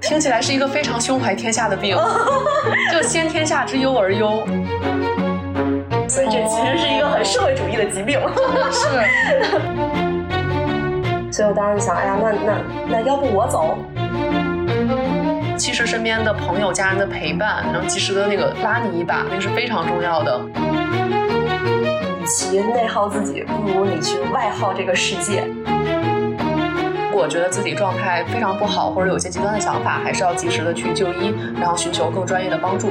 [0.00, 1.96] 听起来是一个非常胸怀天下的病，
[2.90, 4.46] 就先天下之忧而忧。
[6.08, 8.18] 所以这其实是一个很社会主义的疾病。
[8.72, 8.88] 是。
[11.30, 12.58] 所以我当时想，哎呀，那那
[12.88, 13.76] 那要不我走？
[15.58, 20.40] 其实身边的朋友、家人的陪伴，然后及时的那个拉你一把，那是非常重要的。
[22.26, 25.48] 与其内耗自己，不如你去外耗这个世界。
[27.12, 32.88] 如果觉得自己状态非常不好，或者有些极端的想法，还是要及时的去就医，然后寻求更专业的帮助。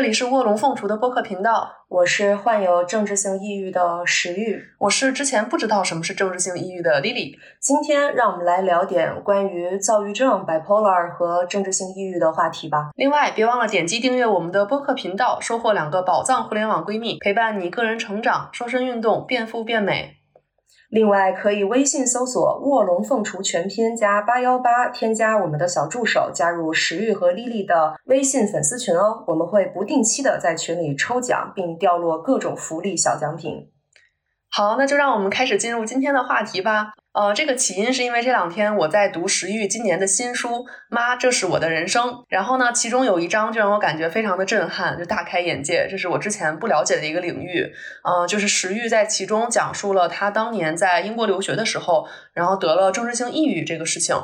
[0.00, 7.36] 这里是卧龙凤雏的播客频道，我是患有政治性抑郁的石玉，我是之前不知道什么是政治性抑郁的 Lily。
[7.60, 12.92] 今天让我们来聊点关于躁郁症 （bipolar） 和政治性抑郁的话题吧。
[12.96, 20.19] 另外，别忘了点击订阅我们的播客频道，收获两个宝藏互联网闺蜜，陪伴你个人成长、瘦身运动、变富变美。
[20.90, 29.22] 另外，可以微信搜索“卧龙凤雏全拼加八幺八”，添加我们的小助手，加入石玉和丽丽的微信粉丝群哦。
[29.28, 33.70] 我们会不定期的在群里抽奖，并掉落各种福利小奖品。
[34.50, 36.92] 好，那就让我们开始进入今天的话题吧。
[37.12, 40.48] 呃，这个起因是因为这两天我在读石玉今年的新书
[40.88, 47.66] 《妈，这是我的人生》，然后呢，其中有一章就让我感觉非常的震撼，就大开眼界，这是我之前不了解的一个领域。
[48.04, 54.16] 呃，就是石玉在其中讲述了他当年在英国留学的时候，然后得了政治性抑郁这个事情。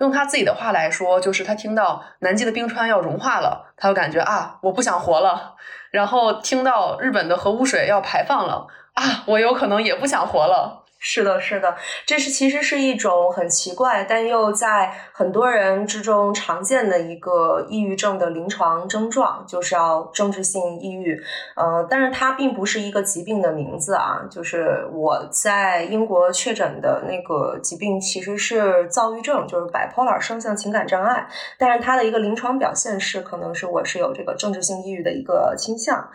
[0.00, 5.54] 用他自己的话来说，就是他听到南极的冰川要融化了，他就感觉啊，我不想活了。
[5.92, 10.83] 然后听到日本的核污水要排放了，啊，我有可能也不想活了。
[11.06, 21.22] 是的，是的，这是其实是一种很奇怪，但又在很多人之中常见的一个抑郁症的临床症状，就是要政治性抑郁。
[21.56, 24.22] 呃，但是它并不是一个疾病的名字啊。
[24.30, 31.28] 就是我在英国确诊的那个疾病其实是躁郁症，就是 bipolar 双向情感障碍。
[31.58, 36.08] 但是它的一个临床表现是，可能是我是有这个政治性抑郁的一个倾向。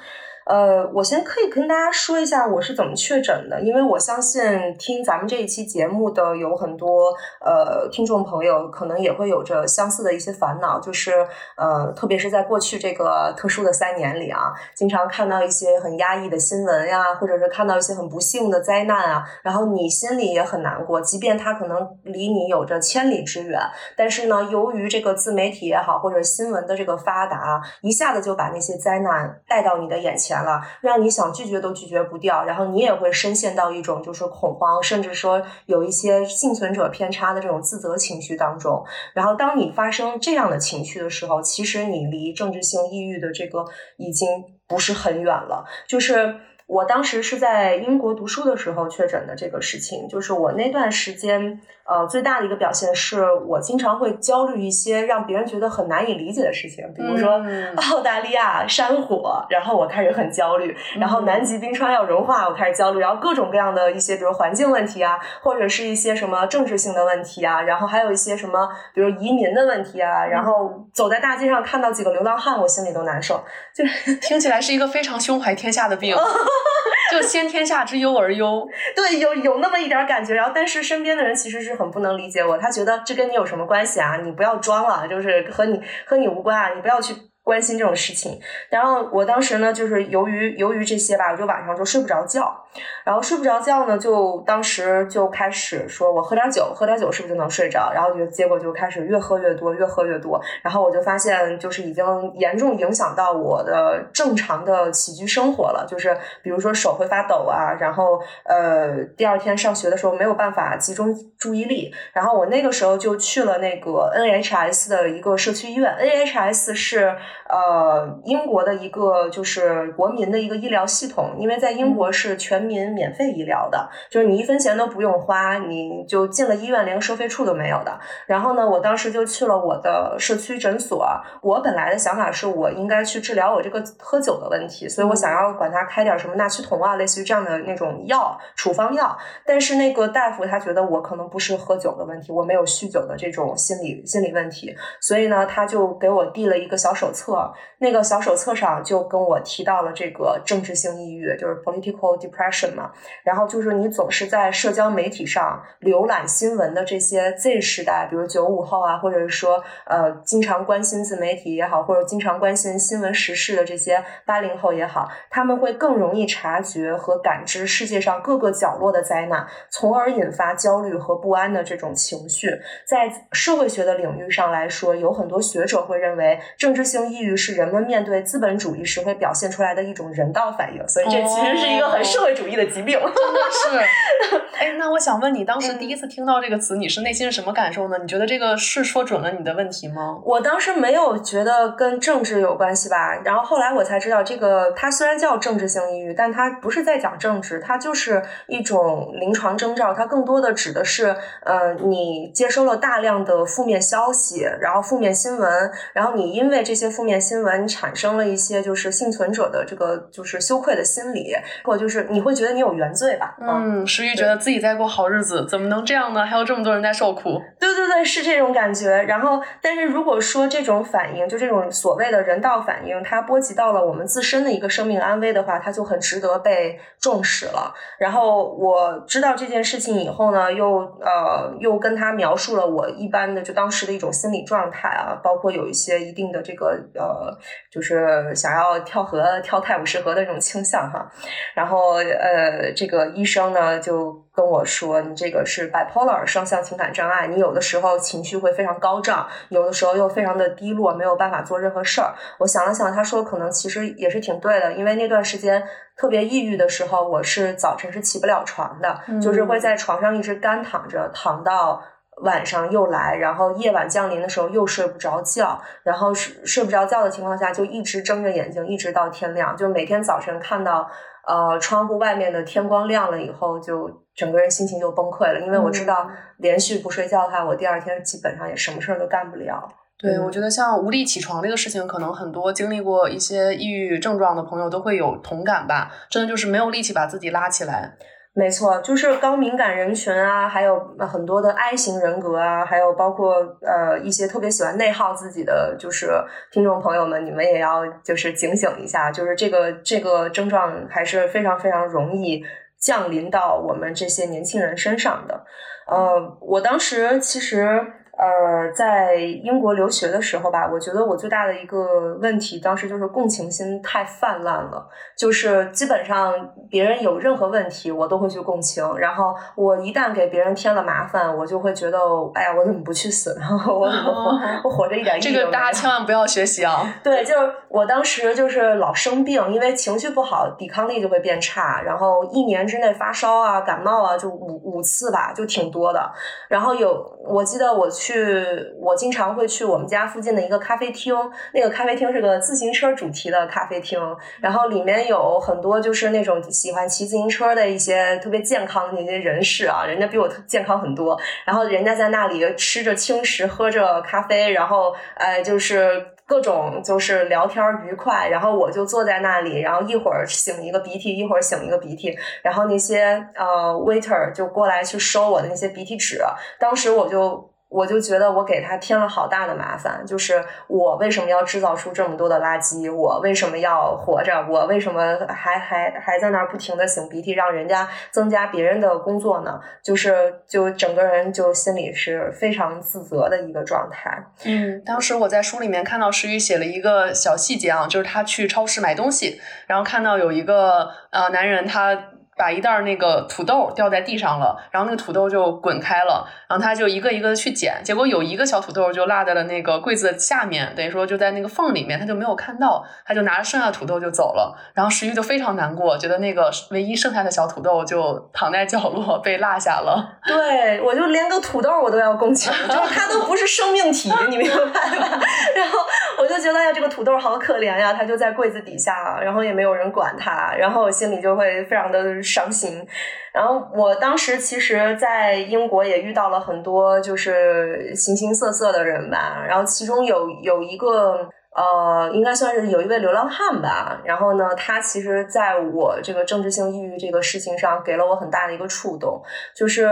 [0.50, 4.42] 呃，我先可以跟大家说一下我是怎么确诊的，因为我相信
[4.80, 23.62] 听咱们这一期节目的有很多呃听众朋友，可能也会有着相似的一些烦恼，就是呃，特别是在过去这个特殊的三年里啊，经常看到一些很压抑的新闻呀，或者是看到一些很不幸的灾难啊，然后你心里也很难过，即便它可能离你有着千里之远，
[23.96, 30.39] 但是呢，由于这个自媒体也好，或者新闻的这个发达，一下子就把那些灾难带到你的眼前。
[30.44, 38.84] 了，让你想拒绝都拒绝不掉，然后你也会深陷到一种就是恐慌，甚至说有一些幸存者偏差的这种自责情绪当中。
[39.14, 43.66] 然后当你发生这样的情绪的时候，其实你离政治性抑郁的这个
[43.98, 44.28] 已经
[44.68, 45.66] 不是很远了。
[45.88, 46.36] 就是
[46.68, 51.62] 我当时是在英国读书的时候确诊的这个事情，就是我那段时间。
[51.90, 57.42] 呃，最大的一个表现是我经常会焦虑一些让别人觉得很难以理解的事情，比如说
[57.92, 73.44] 澳大利亚山火，然后我开始很焦虑；然后南极冰川要融化，我开始焦虑；然后各种各样的一些，比如环境问题啊，或者是一些什么政治性的问题啊，然后还有一些什么，比如移民的问题啊，然后走在大街上看到几个流浪汉，我心里都难受。
[73.74, 73.84] 就
[74.22, 76.16] 听起来是一个非常胸怀天下的病，
[77.20, 78.68] 就先天下之忧而忧。
[78.96, 81.80] 对，有有那么一点感觉，然后但是身边的人其实是。
[81.80, 84.18] 很不能理解我，他觉得这跟你有什么关系啊？
[84.18, 86.74] 你不要装了，就是和你和你无关啊！
[86.76, 87.16] 你不要去。
[87.50, 88.40] 关心这种事情，
[88.70, 92.64] 然后我当时呢，就是由于由于这些吧，我就晚上就睡不着觉，
[93.04, 97.92] 然后睡不着觉呢，就当时就开始说，我喝点酒，喝点酒是不是就能睡着？
[97.92, 102.06] 然后就结果就开始越喝越多，越喝越多，然后我就发现就是已经
[102.36, 117.16] 严重影响到我的正常的起居生活了，就是比如说手会发抖啊，然后呃第二天上学的时候没有办法集中注意力，然后我那个时候就去了那个 NHS 的一个社区医院，NHS 是。
[117.48, 128.00] 呃，英国的一个就是国民的一个医疗系统，因为在英国是全民免费医疗的，就是你一分钱都不用花，你就进了医院连个收费处都没有的。
[128.28, 131.08] 然后呢，我当时就去了我的社区诊所。
[131.42, 139.18] 我本来的想法是我应该去治疗我这个喝酒的问题，所以我想要管他开点什么纳曲酮啊，类似于这样的那种药处方药。
[139.46, 147.29] 但是那个大夫他觉得我可能不是喝酒的问题，我没有酗酒的这种心理心理问题，所以呢，他就给我递了一个小手册。
[147.30, 152.76] 册那个小手册上就跟我提到了这个政治性抑郁，就是 political depression。
[152.76, 152.92] 嘛。
[153.24, 172.50] 然后就是你总是在社交媒体上浏览新闻的这些 Z 时代，比如九五后啊，或者是说呃经常关心自媒体也好，或者经常关心新闻时事的这些八零后也好，他们会更容易察觉和感知世界上各个角落的灾难，从而引发焦虑和不安的这种情绪。
[172.86, 183.00] 在社会学的领域上来说，有很多学者会认为，政治性抑郁是人们面对资本主义时会表现出来的一种人道反应，所以这其实是一个很社会主义的疾病。
[183.00, 187.98] 真的是， 哎，那我想问你，当时第一次听到这个词，你是内心是什么感受呢？
[188.02, 190.20] 你觉得这个是说准了你的问题吗？
[190.24, 213.38] 我当时没有觉得跟政治有关系吧，然后后来我才知道，这个它虽然叫政治性抑郁，但它不是在讲政治，它就是一种临床征兆，它更多的指的是，呃，你接收了大量的负面消息，然后负面新闻，然后你因为这些负面新闻，产生了一些就是幸存者的这个就是羞愧的心理，或就是你会觉得你有原罪吧？
[213.40, 216.26] 嗯，石玉觉得自己在过好日子，怎么能这样呢？
[216.26, 217.42] 还有这么多人在受苦。
[217.58, 218.90] 对对对，是这种感觉。
[219.04, 227.74] 然后，但是如果说这种反应，就这种所谓的人道反应，它波及到了我们自身的一个生命安危的话，它就很值得被重视了。
[227.98, 237.38] 然后我知道这件事情以后呢，又呃又跟他描述了我一般的就当时的一种心理状态啊，包括有一些一定的这个呃，
[237.72, 241.10] 就是想要跳河、跳泰晤士河的这种倾向哈。
[241.54, 244.28] 然后呃，这个医生呢就。
[244.32, 252.14] 跟我说，你这个是 bipolar 双向情感障碍，你有的时候情绪会非常高涨，有的时候又非常的低落，没有办法做任何事儿。
[252.38, 255.62] 我想了想，他说可能其实也是挺对的，因为那段时间
[255.98, 261.84] 特别抑郁的时候，我是早晨是起不了床的，就是会在床上一直干躺着，躺到
[262.22, 270.90] 晚上又来，然后夜晚降临的时候又睡不着觉，然后睡睡不着觉的情况下就一直睁着眼睛，一直到天亮，就每天早晨看到。
[271.28, 279.70] 呃，窗户外面的天光亮了以后，就整个人心情就崩溃了，因为我知道连续不睡觉的话，我第二天基本上也什么事儿都干不了。
[280.00, 287.94] 对，我觉得像无力起床这个事情，可能很多经历过一些抑郁症状的朋友都会有同感吧，真的就是没有力气把自己拉起来。
[288.34, 296.10] 没错，就是高敏感人群啊，还有很多的 I 型人格啊，还有包括呃一些特别喜欢内耗自己的，就是
[296.52, 302.42] 听众朋友们，你们也要就是警醒一下，就是这个这个症状还是非常非常容易
[302.80, 305.44] 降临到我们这些年轻人身上的。
[305.88, 307.94] 呃，我当时其实。
[308.20, 314.86] 呃，在英国留学的时候吧，我觉得我最大的一个问题，当时就是共情心太泛滥了。
[315.18, 316.34] 就是基本上
[316.70, 318.84] 别人有任何问题，我都会去共情。
[318.98, 321.98] 然后我一旦给别人添了麻烦，我就会觉得，
[322.34, 323.38] 哎呀，我怎么不去死？
[323.40, 326.94] 然 后我我 我活着一点意义这个大家千万不要学习啊！
[327.02, 331.82] 对，就是我当时就是老生病，因为情绪不好，抵抗力就会变差。
[331.84, 336.12] 然后一年之内发烧啊、感冒啊，就五五次吧，就挺多的。
[336.50, 338.09] 然后有，我记得我去。
[338.10, 341.16] 去，我经常会去我们家附近的一个咖啡厅。
[341.54, 344.00] 那个咖啡厅是个自行车主题的咖啡厅，
[344.42, 351.20] 然后里面有很多就是那种喜欢骑自行车的一些特别健康的那些人士啊，人家比我健康很多。
[351.46, 358.28] 然后人家在那里吃着轻食，喝着咖啡，然后呃，就是各种就是聊天愉快。
[358.30, 366.20] 然后我就坐在那里，然后一会儿擤一个鼻涕，一会儿擤一个鼻涕，然后那些呃 waiter 就过来去收我的那些鼻涕纸。
[366.60, 367.48] 当时我就。
[367.70, 372.92] 我就觉得我给他添了好大的麻烦，就是我为什么要制造出这么多的垃圾？
[372.92, 374.44] 我为什么要活着？
[374.50, 379.62] 我为什么还还还在那儿不停的擤鼻涕，让人家增加别人的工作呢？
[379.84, 384.26] 就是就整个人就心里是非常自责的一个状态。
[384.46, 392.09] 嗯，当时我在书里面看到石宇写了一个小细节啊，就是他去超市买东西，然后看到有一个呃男人他。
[392.40, 410.10] 把一袋那个土豆掉在地上了，然后那个土豆就滚开了，然后他就一个一个的去捡，结果有一个小土豆就落在了那个柜子的下面，等于说就在那个缝里面，他就没有看到，他就拿着剩下的土豆就走了，然后石玉就非常难过，觉得那个唯一剩下的小土豆就躺在角落被落下了。
[410.26, 414.80] 对，我就连个土豆我都要共情，就是它都不是生命体，你明白吧？
[415.58, 415.80] 然后
[416.18, 422.24] 我就觉得呀，这个土豆好可怜呀，它就在柜子底下，然后也没有人管它，然后我心里就会非常的。
[422.34, 422.86] 伤心，
[423.34, 434.00] 然后我当时其实，在英国也遇到了很多就是形形色色的人吧，然后其中有有一个呃，应该算是有一位流浪汉吧。
[434.06, 439.22] 然后呢，他其实在我这个政治性抑郁这个事情上，给了我很大的一个触动。
[439.56, 439.86] 就是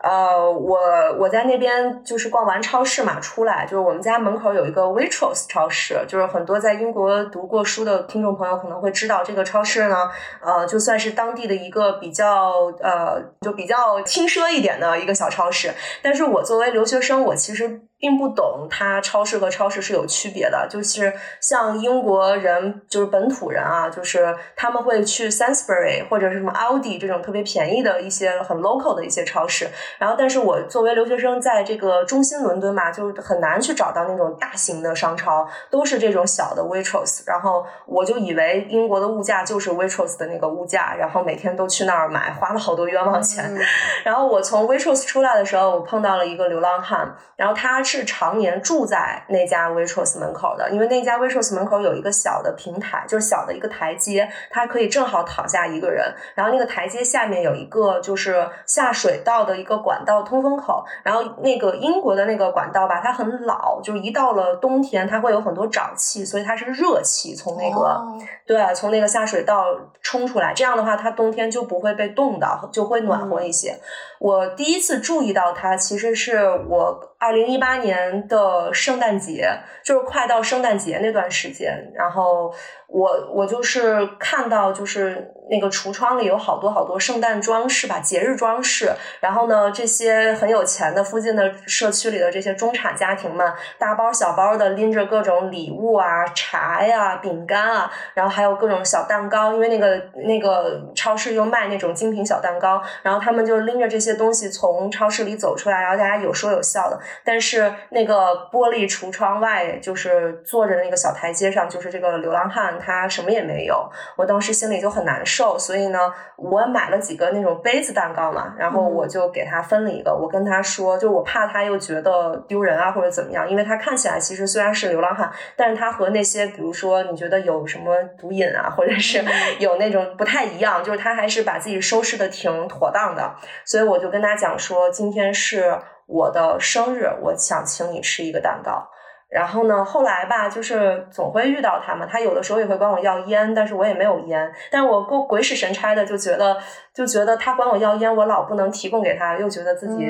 [0.00, 0.78] 呃，我
[1.18, 9.96] 我在那边就是逛完超市嘛，出来就是我们家门口有一个 Waitrose 超市，就是很多在英国读过书的听众朋友可能会知道这个超市呢。
[10.44, 15.72] 呃，就算是当地的一个比较呃，就比较轻奢一点的一个小超市。
[16.02, 17.80] 但是我作为留学生，我其实。
[18.00, 29.68] 并不懂它超市和超市是有区别的，就是像英国人，就是本土人啊，就是他们会去 Sainsbury 或者是什么 Aldi 这种特别便宜的一些很 local 的一些超市。
[29.98, 37.22] 然后，但是我作为留学生，在这个中心伦敦嘛，就很难去找到那种大型的商超，都是这种小的 Waitrose。
[37.26, 43.52] 然后我就以为英国的物价就是 Waitrose 的那个物价，然后每天都去那儿买，花了好多冤枉钱。
[44.04, 47.82] 然后我从 Waitrose 出来的时候，我碰到了一个流浪汉，然后他。
[47.88, 56.04] 是常年住在那家 Waitrose 门口的，因为那家 Waitrose 门口有一个小的平台，就是小的一个台阶，它可以正好躺下一个人。
[56.34, 60.84] 然后那个台阶下面有一个就是下水道的一个管道通风口。
[61.02, 67.98] 然后那个英国的那个管道吧，它很老，就是一到了冬天，它会有很多沼气，所以它是热气从那个
[68.46, 69.64] 对从那个下水道
[70.02, 70.52] 冲出来。
[70.54, 73.78] 这样的话，它冬天就不会被冻到，就会暖和一些。
[74.18, 77.08] 我第一次注意到它，其实是我。
[77.18, 79.50] 二零一八年的圣诞节，
[79.84, 82.54] 就是快到圣诞节那段时间，然后
[82.88, 85.34] 我我就是看到就是。
[85.50, 88.92] 那个橱窗里有好多好多圣诞装饰吧，节日装饰。
[89.18, 102.82] 然后呢，这些很有钱的附近的社区里的这些中产家庭们，大包小包的拎着各种礼物啊、茶呀、饼干啊，然后还有各种小蛋糕，因为那个那个超市又卖那种精品小蛋糕。
[103.02, 107.00] 然后他们就拎着这些东西从超市里走出来，然后大家有说有笑的。
[107.24, 113.90] 但是那个玻璃橱窗外，就是坐着那个小台阶上，就是这个流浪汉，他什么也没有。
[114.16, 115.58] 我当时心里就很难受。
[115.58, 115.98] 所以呢，
[116.36, 120.14] 我买了几个那种杯子蛋糕嘛，然后我就给他分了一个。
[120.14, 129.24] 我跟他说，就我怕他又觉得丢人啊，或者怎么样，因为他看起来其实虽然是流浪汉，但是他和那些比如说你觉得有什么毒瘾啊，或者是
[129.58, 133.34] 有那种不太一样，就是他还是把自己收拾的挺妥当的。
[133.64, 138.88] 所以我就跟他讲说，今天是我的生日，我想请你吃一个蛋糕。
[139.28, 142.06] 然后呢，后来吧，就是总会遇到他嘛。
[142.10, 144.50] 他有的时候也会管我要烟，但是我也没有烟。
[144.70, 146.56] 但是我过鬼使神差的就觉得，
[146.94, 150.06] 就觉得他管我要烟，我老不能提供给他，又觉得自己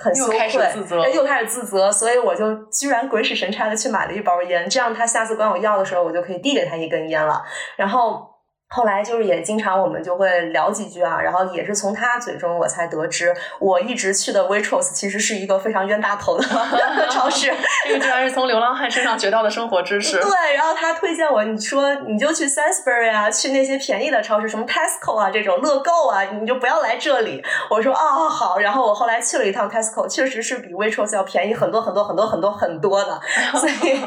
[0.00, 0.34] 很羞愧，
[1.14, 7.42] 又开始自责，所以我就居然鬼使神差的去买了一包烟，这样他下次管我要的时候，我就可以递给他一根烟了。
[7.76, 8.27] 然后。
[8.70, 16.44] 后来就是也经常我们就会聊几句啊，然后也是从他嘴中我才得知，我一直去的 Waitrose 其实是一个非常冤大头的
[17.10, 17.50] 超市。
[17.86, 20.20] 这个居然是从流浪汉身上学到的生活知识。
[20.20, 27.42] 对，然后他推荐我，你说你就去 Sainsbury 啊，去那些便宜的超市，什么 Tesco 啊这种乐购啊，你就不要来这里。
[27.70, 33.18] 我说哦好，然后我后来去了一趟 Tesco，确实是比 Waitrose 要便宜很多很多很多很多很多的。
[33.54, 33.98] 所以，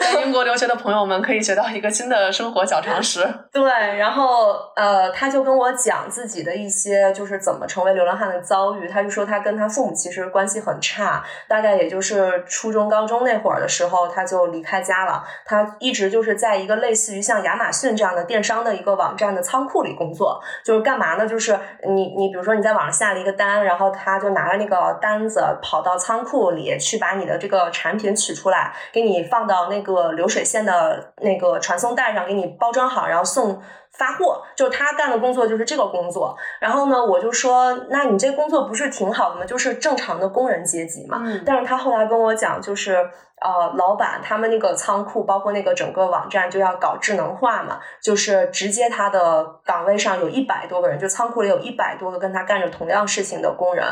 [0.00, 3.22] 在英国留学的朋友们可以学到一个新的生活小常识。
[3.52, 3.97] 对。
[3.98, 8.88] 然后，呃，他就跟我讲自己的一些，就是怎么成为流浪汉的遭遇。
[8.88, 15.24] 他就说他跟他父母其实关系很差，大概也就是初中、高中那会儿的时候，他就离开家了。
[15.44, 20.40] 他一直就是在一个类似于像亚马逊这样的电商的一个网站的仓库里工作。
[20.64, 21.26] 就是干嘛呢？
[21.26, 33.60] 就是你你比如说你在网上下了一个单，然后他就拿着那个单子跑到仓库里去把你的这个产品取出来，给你放到那个流水线的那个传送带上，给你包装好，然后送。
[33.98, 36.36] 发货就是他干的工作，就是这个工作。
[36.60, 39.44] 然后呢，我就说，那你这工作不是挺好的吗？
[39.44, 41.20] 就是正常的工人阶级嘛。
[41.44, 42.94] 但是他后来跟我讲，就是
[43.40, 53.84] 呃，老板他们那个仓库，包括那个整个网站就要搞智能化嘛，就是直接他的岗位上有一百多个人，就仓库里有一百多个跟他干着同样事情的工人。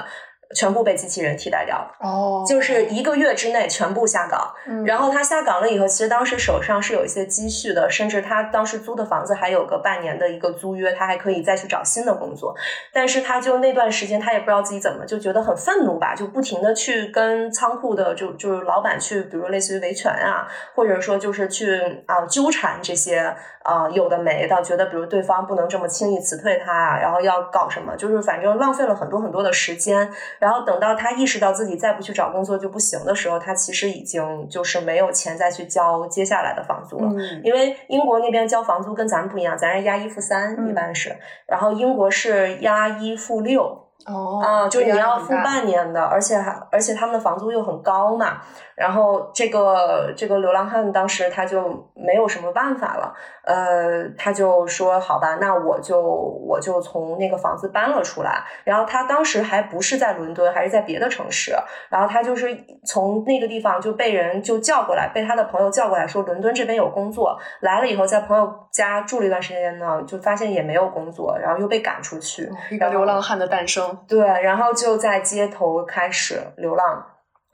[0.54, 4.54] 全部被机器人替代掉了，哦，就是一个月之内全部下岗。
[4.84, 12.54] 然后他下岗了以后，其实当时手上是有一些积蓄的，甚至他当时租的房子还有个半年的一个租约，他还可以再去找新的工作。
[12.92, 23.34] 但是他就那段时间，他也不知道自己怎么就觉得很愤怒吧，就不停的去跟仓库的就就是老板去，比如类似于维权啊，或者说就是去啊纠缠这些
[23.66, 30.08] 啊有的没的，觉得比如对方不能这么轻易辞退他啊，然后要搞什么，就是反正浪费了很多很多的时间。
[30.38, 37.10] 然后等到他意识到自己再不去找工作就不行的时候，他其实已经就是没有钱再去交接下来的房租了。
[37.42, 43.82] 因为英国那边交房租跟咱们不一样，咱是押一付三，一般是，然后英国是押一付六。
[44.06, 48.40] 哦，啊，就是你要付半年的，而且还而且他们的房租又很高嘛。
[48.76, 58.44] 然后这个这个流浪汉当时他就没有什么办法了，呃，他就说好吧，那我就我就从那个房子搬了出来。
[58.64, 61.56] 然后他当时还不是在伦敦，还是在别的城市。
[61.88, 62.54] 然后他就是
[62.84, 67.38] 从那个地方就被人就叫过来，被他的朋友叫过来说伦敦这边有工作。
[67.60, 72.44] 来了以后，在朋友家住了一段时间呢，就发现也没有工作，然后又被赶出去。
[72.44, 73.98] 哦一个流浪汉的诞生。
[74.06, 77.06] 对，然后就在街头开始流浪。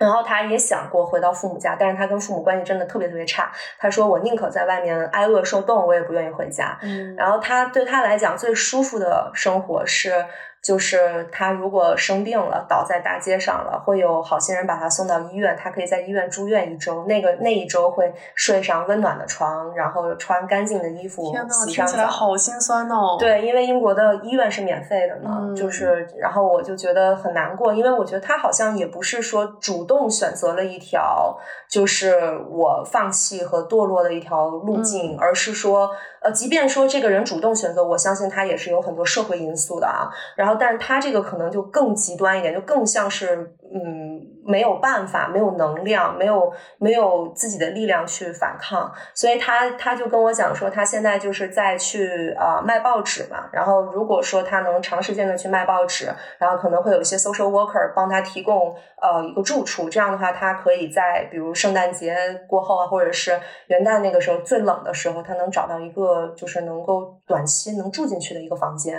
[0.02, 3.50] 然后他也想过回到父母家，但是他跟父母关系真的特别特别差。
[3.78, 10.25] 他说：“我宁可在外面挨饿受冻，我也不愿意回家。”嗯然后他对他来讲最舒服的生活是，
[10.62, 17.04] 就是他如果生病了，倒在大街上了，会有好心人把他送到医院，他可以在医院住院一周。
[17.07, 21.35] 那个那一周会睡上温暖的床，然后穿干净的衣服，
[21.66, 21.92] 洗上澡。
[21.92, 31.37] 起来好心酸哦。，对，因为英国的医院是免费的嘛，嗯就是，然后我就觉得很难过，因为我觉得他好像也不是说主动选择了一条
[31.69, 35.90] 就是我放弃和堕落的一条路径，嗯而是说，
[36.22, 40.08] 呃，即便说这个人主动选择，我相信他也是有很多社会因素的啊。
[40.36, 53.48] 然后，但是他这个可能就更极端一点，就更像是嗯没有办法、没有能量、没有没有自己的力量去反抗，所以他他就跟我讲说，他现在就是在去啊、卖报纸嘛。
[53.52, 62.16] 然后如果说他能长时间的去卖报纸，然后可能会有一些 social worker 帮他提供呃一个住处，这样的话，他可以在比如圣诞节
[62.48, 63.38] 过后啊，或者是
[63.68, 68.94] 元旦那个时候最冷的时候，他能找到一个就是能够短期能住进去的一个房间。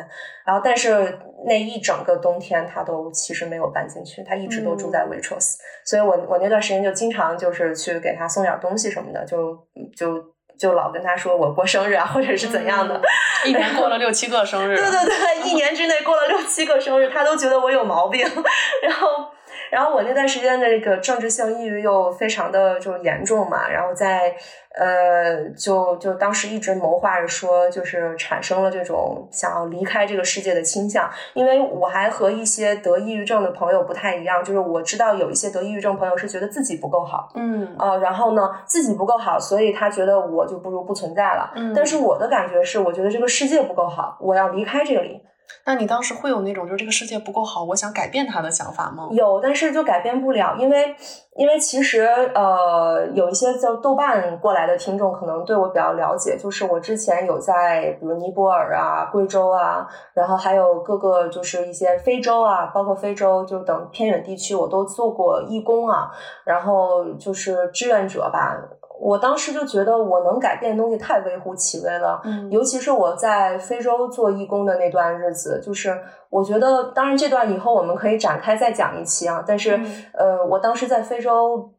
[0.45, 5.55] 然后，但是那一整个冬天，他都其实没有搬进去，他一直都住在 Waitrose、
[5.85, 9.57] 所以我我那段时间就经常就是去给他送点东西什么的，就
[9.95, 10.23] 就
[10.57, 12.95] 就老跟他说我过生日啊，或者是怎样的。
[12.95, 13.01] 嗯
[13.45, 14.73] 一年过了六七个生日。
[14.73, 18.25] 对对对，一年之内过了六七个生日，他都觉得我有毛病。
[18.81, 19.27] 然后，
[19.71, 24.33] 然后我那段时间的这个政治性抑郁又非常的就严重嘛，然后在
[24.75, 31.09] 呃，就就当时一直谋划着说，就是产生了这种想要离开这个世界的倾向。
[31.35, 37.29] 因为我还和一些得抑郁症的朋友不太一样，就是我知道有一些得抑郁症朋友是觉得自己不够好。
[37.35, 41.51] 嗯呃，然后呢，自己不够好，所以他觉得我就不如不存在了。
[41.55, 45.21] 嗯但是我的感觉是，我觉得这个世界不够好，我要离开这里。
[45.65, 49.07] 那你当时会有那种就是这个世界不够好，我想改变它的想法吗？
[49.11, 50.95] 有，但是就改变不了，因为
[51.35, 66.11] 因为其实呃，有一些叫豆瓣过来的听众可能对我比较了解，就是我之前有在比如尼泊尔啊、贵州啊，然后还有各个就是一些非洲啊，包括非洲就等偏远地区，我都做过义工啊，
[66.43, 68.57] 然后就是志愿者吧。
[69.03, 79.43] 我当时就觉得我能改变的东西太微乎其微了，嗯尤其是我在非洲做义工的那段日子，就是我觉得，当然这段以后我们可以展开再讲一期啊。
[79.45, 81.69] 但是，嗯呃，我当时在非洲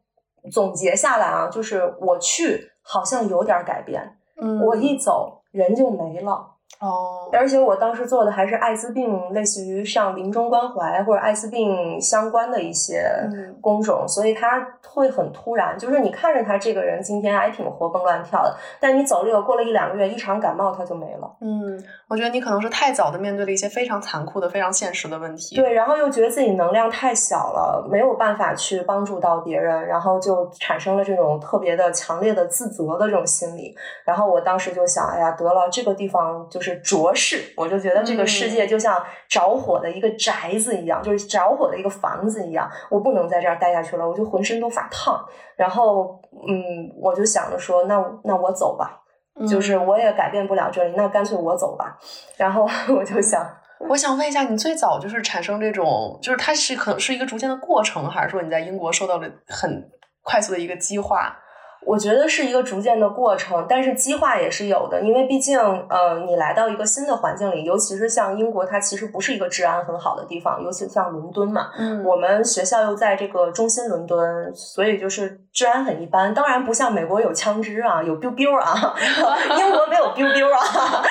[0.51, 6.54] 总结下来啊，就是我去好像有点改变，嗯我一走人就没了。
[6.79, 15.77] 哦，而且我当时做的还是艾滋病，类似于像临终关怀或者艾滋病相关的一些嗯工种，所以他会很突然。
[15.77, 21.35] 就是你看着他这个人今天还挺活蹦乱跳的，但你走了以后，过了一两个月，一场感冒他就没了。
[21.41, 25.55] 嗯，我觉得你可能是太早的面对了一些非常残酷的、非常现实的问题。
[25.55, 33.75] 对，然后又觉得自己能量太小了，没有办法去帮助到别人，然后就产生了这种特别的强烈的自责的这种心理。
[34.03, 45.23] 然后我当时就想，哎呀，得了，这个地方就是浊世，我就觉得这个世界就像着火的一个宅子一样，就是着火的一个房子一样，我不能在这儿待下去了，我就浑身都发烫。
[45.55, 49.01] 然后，嗯，我就想着说，那那我走吧，
[49.39, 51.97] 嗯就是我也改变不了这里，那干脆我走吧。
[52.37, 53.45] 然后 我就想。
[53.89, 59.91] 我想问一下，你最早就是产生这种，就是它是可能是一个逐渐的过程，还是说你在英国受到了很
[60.23, 61.37] 快速的一个激化？
[61.85, 76.33] 我觉得是一个逐渐的过程，但是激化也是有的，因为毕竟，呃，你来到一个新的环境里，尤其是像英国，它其实不是一个治安很好的地方，尤其像伦敦嘛，嗯我们学校又在这个中心伦敦，所以就是治安很一般。
[76.33, 78.95] 当然不像美国有枪支啊，有 biu biu 啊，
[79.59, 81.03] 英国没有 biu biu 啊，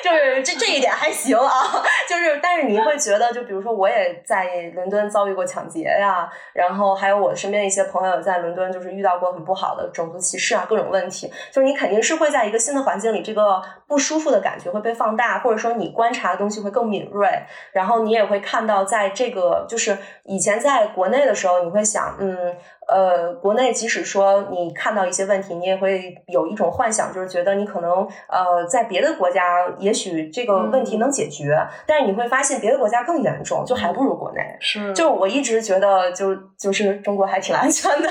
[0.04, 1.50] 就是这这一点还行啊。
[2.08, 11.30] 就是，但是你会觉得，就比如说，我也在伦敦遭遇过抢劫呀，然后还有我身边一些朋友在伦敦就是遇到过很不好的种族歧视啊，各种问题。
[11.52, 17.28] 就是你肯定是会在一个新的环境里，这个不舒服的感觉会被放大，或者说你观察的东西会更敏锐，
[17.72, 22.56] 然后你也会看到，在这个就是以前在国内的时候，你会想，嗯。
[22.90, 34.40] 呃，国内即使说你看到一些问题，你也会有一种幻想，就是觉得你可能呃在别的国家也许这个问题能解决，但是你会发现别的国家更严重，就还不如国内。
[34.58, 38.08] 是，就我一直觉得就就是中国还挺安全的，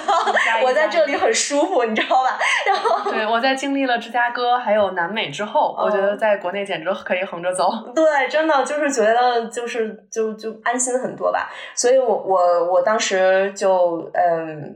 [0.63, 2.39] 我在这里很舒服，你知道吧？
[2.65, 7.69] 然后对我在经历了芝加哥还有南美之后，我觉得在国内简直可以横着走。
[7.93, 11.49] 对，真的就是觉得就是就就安心很多吧。
[11.75, 14.68] 所以我我我当时就嗯。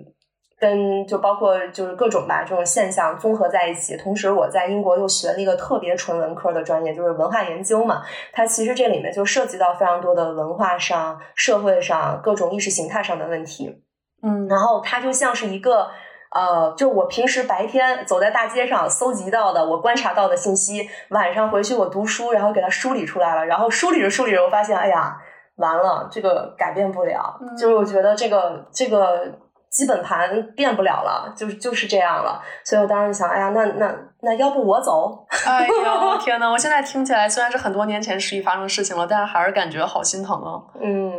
[0.63, 8.02] 跟就包括就是各种吧这种现象综合在一起，同时我在英国又学了一个特别纯文科的专业，就是文化研究嘛。
[8.32, 13.84] 它其实这里面就涉及到非常多的文化上、社会上各种意识形态上的问题。
[14.21, 15.89] 嗯，然后它就像是一个
[16.32, 23.45] 呃，就我平时白天走在大街上搜集到的、我观察到的信息，晚上回去我读书，然后给它梳理出来了。
[23.45, 25.17] 然后梳理着梳理着，我发现，哎呀，
[25.58, 27.38] 完了，这个改变不了。
[27.58, 29.42] 就是我觉得这个这个。
[29.74, 35.26] 基本盘变不了了，就是就是这样了，所以我当时就想，哎呀，那那那要不我走？
[35.48, 40.62] 哎呦天呐，我现在听起来虽然是很多年前十一发生的事情了，但是还是感觉好心疼啊。
[40.80, 41.12] 嗯，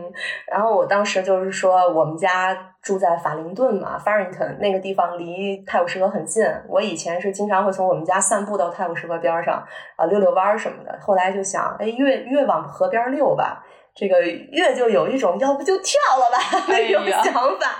[0.47, 9.61] 然后我当时就是说，我们家住在法灵顿嘛，Farrington 那个地方离泰晤士河很近，我以前是经常会从我们家散步到泰晤士河边上
[9.97, 13.65] 啊溜溜弯儿什么的，后来就想，哎，越越往河边溜吧。
[13.95, 17.79] 这个越就有一种要不就跳了吧 那种想法，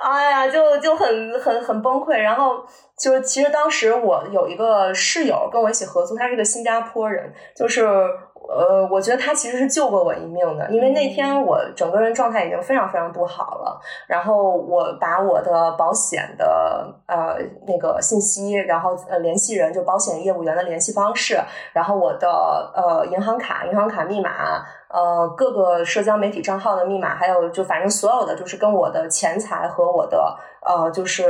[0.00, 2.16] 哎呀，就就很很很崩溃。
[2.16, 2.64] 然后
[2.96, 13.80] 就是其实当时我有一个室友跟我一起合租，他是个新加坡人，就是呃，我觉得他其实是救过我一命的，因为那天我整个人状态已经非常非常不好了。
[14.06, 17.34] 然后我把我的保险的呃
[17.66, 21.40] 那个信息，然后呃联系人就保险业务员的联系方式，
[21.72, 22.28] 然后我的
[22.76, 24.64] 呃银行卡银行卡密码。
[24.94, 31.24] 呃，各个社交媒体账号的密码，还有就反正所有的就是跟我的钱财和我的呃就是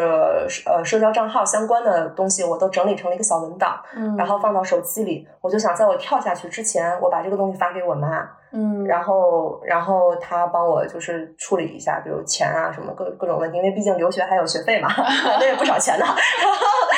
[0.66, 5.26] 呃社交账号相关的东西，我都整理成了一个小文档，嗯，然后放到手机里。
[5.40, 14.88] 我就想在我跳下去之前，我把这个东西发给我妈，嗯，然后然后她帮我就是处理一下，比如钱啊什么各各种问题，因为毕竟留学还有学费嘛，
[15.38, 16.06] 那也不少钱呢。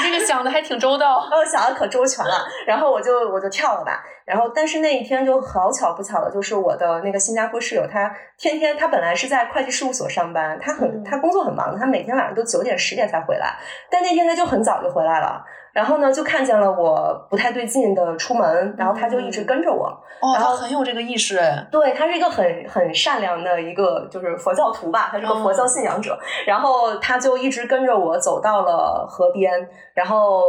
[0.05, 2.47] 你这个想的还挺周到，我想的可周全了。
[2.67, 4.05] 然后我就我就跳了吧。
[4.27, 13.57] 然后，但是那一天就好巧不巧的，就是我的那个新加坡室友，他天天他本来是在会计事务所上班，他很他工作很忙，他每天晚上都九点十点才回来，
[13.91, 15.43] 但那天他就很早就回来了。
[15.73, 19.87] 然后呢，就看见了我不太对劲的出门，然后他就一直跟着我。
[20.21, 21.67] 哦，他很有这个意识哎。
[21.71, 26.19] 对他是一个很很善良的一个就是佛教徒吧，他是个佛教信仰者。
[26.47, 30.43] 然后他就一直跟着我走到了河边，然后。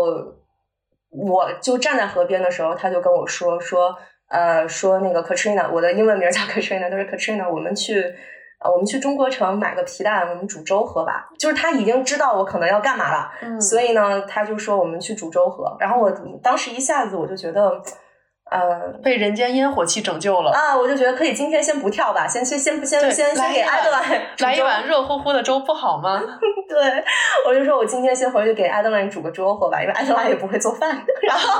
[1.09, 3.95] 我就站在河边的时候，他就跟我说说，
[4.27, 8.03] 呃，说那个 Katrina，我的英文名叫 Katrina，他说 Katrina，我们去，
[8.59, 11.29] 呃，我们去中国城买个皮蛋，我们煮粥喝吧。
[11.37, 15.75] 就是他已经知道我可能要干嘛了，所以呢，他就说我们去煮粥喝。
[15.79, 17.81] 然后我当时一下子我就觉得。
[18.49, 20.75] 呃，被人间烟火气拯救了啊！
[20.75, 24.03] 我就觉得可以，今天先不跳吧，先先先不先先先给艾德兰
[24.39, 26.21] 来一碗热乎乎的粥不好吗？
[26.69, 27.03] 对，
[27.45, 30.89] 我就说我今天先回去给艾德兰煮个粥喝吧，因为艾德兰也不会做饭，
[31.21, 31.59] 然后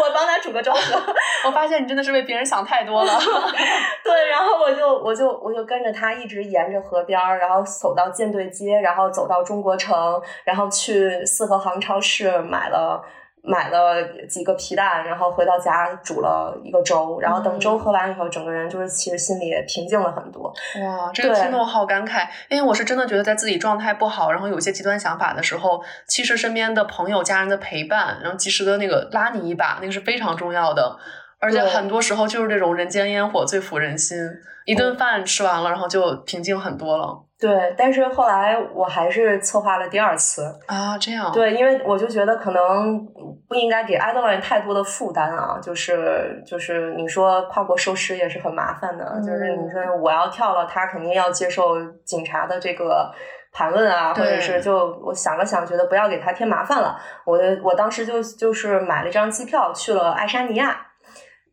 [0.00, 1.02] 我帮他煮个粥喝。
[1.46, 3.12] 我发现你真的是为别人想太多了。
[4.02, 13.02] 对，然后我就我就我就跟着他一直沿着河边儿，然后走到舰队街，然后走到中国城，然后去四合行超市买了。
[13.42, 20.52] 买了几个皮蛋，然后回到家煮了一个粥，然后等粥喝完以后，整个人就是其实心里也平静了很多。
[20.82, 30.96] 哇，这个听得我好感慨，因为我是真的觉得在自己状态不好，然后有些极端想法的时候，其实身边的朋友、家人的陪伴，然后及时的那个拉你一把，那个是非常重要的。
[31.40, 34.18] 而且很多时候就是这种人间烟火最抚人心，
[34.64, 37.27] 一顿饭吃完了，然后就平静很多了。
[37.40, 40.42] 对，但是后来我还是策划了第二次。
[40.66, 41.30] 啊，这样。
[41.32, 43.06] 对，因为我就觉得可能
[43.48, 53.08] 不应该给艾德兰太多的负担啊，就是就是你说跨国收尸也是很麻烦的，就是你说我要跳了，他肯定要接受警察的这个
[53.52, 60.87] 盘问啊，或者是就我想了想，觉得不要给他添麻烦了，我的我当时就就是买了一张机票去了爱沙尼亚。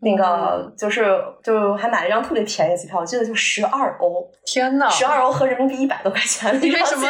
[0.01, 4.29] 那个就是就还买了一张特别便宜的机票，我记得就十二欧。
[4.45, 6.53] 天呐，十二欧合人民币一百多块钱。
[6.61, 7.07] 你为什么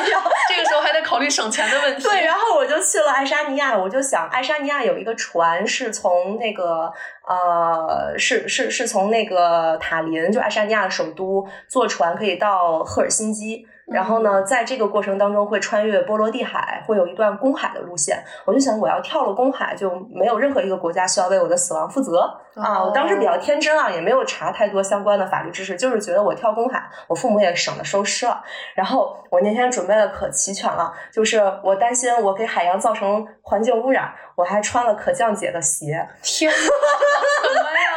[0.50, 2.04] 这个时候还得考虑省钱的问题？
[2.04, 6.92] 对，然后我就去了爱沙尼亚，我就想爱沙尼亚有一个船是从那个
[7.28, 13.68] 呃是是是从那个塔林就爱沙尼亚的首都坐船可以到赫尔辛基。
[13.88, 18.24] 然后呢，在这个过程当中会穿越波罗的海，会有一段公海的路线。
[18.46, 22.22] 我就想，我要跳了公海，就没有任何一个国家需要为我的死亡负责
[22.56, 22.84] 啊！
[22.84, 28.42] 我当时比较天真啊，也没有查太多相关的法律知识，就是觉得我跳公海，我父母也省得收尸了。
[28.74, 36.08] 然后我那天准备的可齐全了，就是我担心我给海洋造成环境污染，我还穿了可降解的鞋。
[36.24, 37.96] 天，什么呀？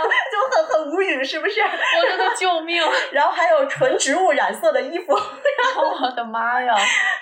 [0.65, 1.61] 很无语，是不是？
[1.61, 2.83] 我真的救命！
[3.13, 5.13] 然后还有纯植物染色的衣服。
[6.03, 6.75] 我的妈呀！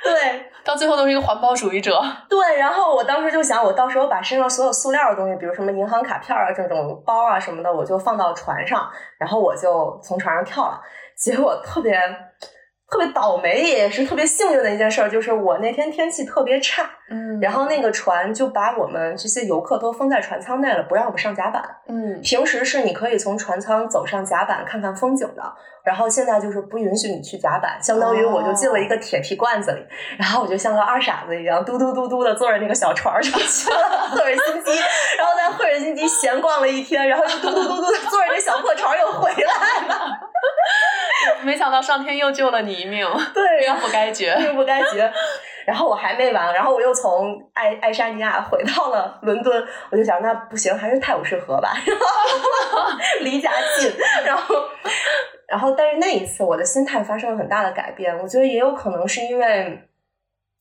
[0.03, 2.03] 对，到最后都是一个环保主义者。
[2.29, 10.81] 对，然后我当时就想，我到时候把身上所有塑料的东西，比如什么银行卡片啊、这种包啊什么的，我就放到船上，然后我就从船上跳了。
[11.17, 12.01] 结果特别。
[12.89, 25.43] 特别倒霉，也是特别幸运的一件事儿，就是我那天天气特别差，嗯，然后那个船就把我们这些游客都封在船舱内了，不让我们上甲板，嗯，平时是你可以从船舱走上甲板看看风景的，
[25.85, 29.85] 然后现在就是不允许你去甲板，相当于我就进了一个铁皮罐子里，
[30.17, 33.79] 然后我就像个二傻子一样，嘟嘟嘟嘟的坐着那个小船上去了
[34.11, 34.71] 赫尔辛基，
[35.19, 40.31] 然后在赫尔辛基闲逛了一天，然后又嘟嘟嘟嘟的坐着那小破船又回来了。
[41.43, 45.11] 没想到上天又救了你一命， 对，命不该绝，命不该绝。
[45.67, 51.73] 然后我还没完，然后我又从爱爱沙尼亚回到了伦敦，我就想那不行，还是泰晤士河吧，
[53.21, 53.93] 离家近。
[54.25, 54.55] 然后，
[55.49, 59.83] 然后，但是那一次我的心态发生了很大的改变，我觉得也有可能是因为。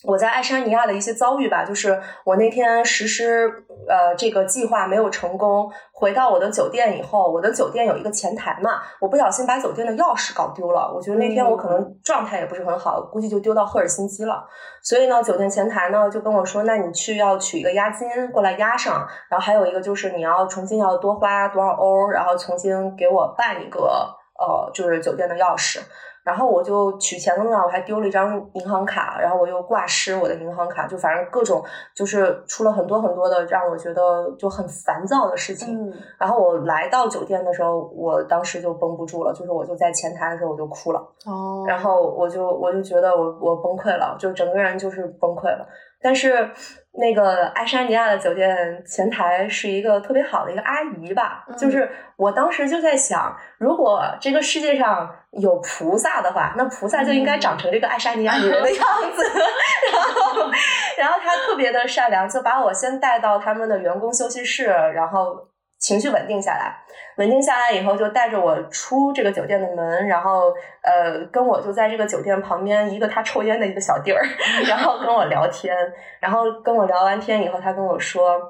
[0.04, 3.50] 我在爱沙尼亚的一些遭遇吧，就是我那天实施
[3.88, 10.92] 呃这个计划没有成功，回到我的酒店以后，我的酒店有一个前台嘛，我不小心把酒店的钥匙搞丢了。
[10.94, 14.46] 我觉得那天我可能状态也不是很好，估计就丢到赫尔辛基了。
[14.84, 25.80] 所以呢，酒店前台呢就跟我说，那你去要取一个押金过来押上，然后还有一个就是你要重新要多花多少欧，然后重新给我办一个呃就是酒店的钥匙。
[26.26, 35.94] 然后我就取钱的路上，我还丢了一张银行卡，然后我又挂失我的银行卡，就反正各种就是出了很多很多的让我觉得就很烦躁的事情。
[36.18, 41.00] 然后我来到酒店的时候，我当时就绷不住了，就是我就在前台的时候我就哭了。
[41.28, 45.68] 哦，然后我就我就觉得我我崩溃了，就整个人就是崩溃了。
[46.02, 46.50] 但是。
[46.98, 59.24] 那个爱沙尼亚的酒店前台是一个特别好的一个阿姨吧，就是我当时就在想，如果这个世界上有菩萨的话，那菩萨就应该长成这个爱沙尼亚女人的样子。
[59.92, 60.52] 然后，
[60.98, 65.48] 然后她特别的善良，就把我先带到他们的员工休息室，然后。
[65.86, 66.76] 情绪稳定下来，
[67.18, 74.20] 稳定下来以后，就带着我出这个酒店的门，然后呃，跟我就在这个酒店旁边一个他抽烟的一个小地儿，
[74.68, 75.76] 然后跟我聊天，
[76.20, 78.42] 然后跟我聊完天以后，他跟我说，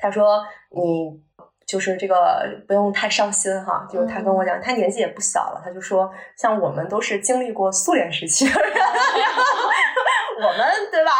[0.00, 1.20] 他说你
[1.66, 8.46] 就是这个不用太伤心哈，就是他跟我讲，他年纪也不小了，他就说，像我们都是经历过苏联时期。
[10.34, 11.10] 我们对吧？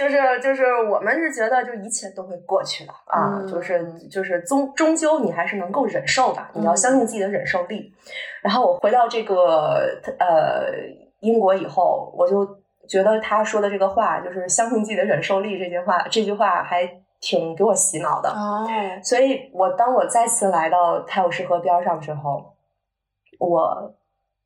[0.00, 7.92] 就是就是，我们是觉得，就一切都会过去的啊，就是就是终终究你还是能够忍受的，你要相信自己的忍受力。
[8.40, 10.72] 然后我回到这个呃
[11.20, 12.46] 英国以后，我就
[12.88, 18.30] 觉得他说的这个话，就是相信自己的忍受力这句话，这句话还挺给我洗脑的。
[18.30, 18.66] 哦，
[19.04, 22.54] 所以我当我再次来到泰晤士河边上之后，
[23.38, 23.94] 我。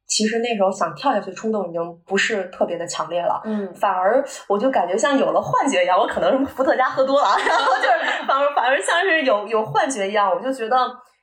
[0.07, 10.77] 其实那时候想跳下去冲动已经不是特别的强烈了，嗯，反而我就感觉像有了幻觉一样，我可能伏特加喝多了，然后就是反而反而像是有有幻觉一样，我就觉得。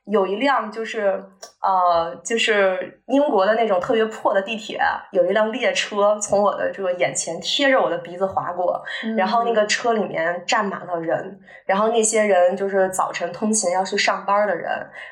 [0.06, 1.24] 有一辆就是
[1.60, 4.80] 呃，就是英国的那种特别破的地铁，
[5.12, 8.82] 有一辆列车从我的这个眼前贴着我的鼻子划过，
[9.16, 14.68] 然后那个车里面站满了人，然后那些人就是早晨通勤要去上班的人，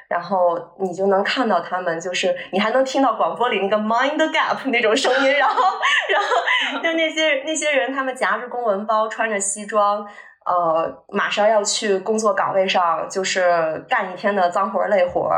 [0.09, 5.63] 然后你就能看到他们，就是你还能听到广播里那个 mind gap 那种声音，然后
[6.09, 10.05] 然后就那些那些人，他们夹着公文包，穿着西装。
[10.51, 15.31] 呃，马上要去工作岗位上，就是干一天的脏活累活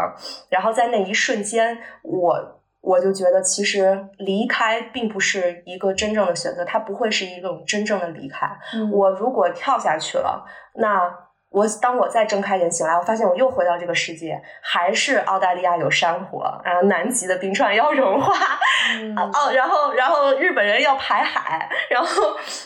[0.48, 8.50] 然后在那一瞬间，我我就觉得，其实离开并不是一个真正的选择，它不会是一种真正的离开。
[8.90, 10.46] 我如果跳下去了，
[10.76, 11.21] 那。
[11.52, 18.32] 我当我再睁开眼醒来，我发现我又回到这个世界，还是澳大利亚有山火，然后南极的冰川要融化，
[19.16, 22.08] 哦，然后然后日本人要排海，然后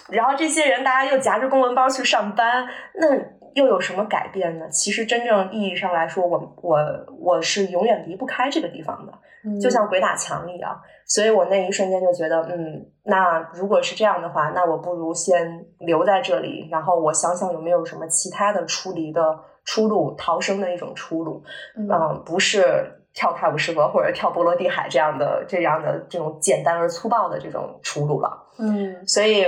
[0.08, 3.08] 然后这些人大家又夹着公文包去上班，那
[3.54, 4.68] 又有什么改变呢？
[4.70, 6.78] 其实真正意义上来说，我我
[7.18, 9.12] 我是永远离不开这个地方的。
[9.60, 21.42] 就像鬼打墙一样，所以我那一瞬间就觉得，嗯，那如果是这样的话，那我不如先留在这里，然后我想想有没有什么其他的出离的出路，逃生的一种出路，
[21.76, 28.48] 嗯，不是跳泰晤士河或者跳波罗的海这样的这样的这种简单而粗暴的这种出路了。
[28.58, 29.44] 嗯，所以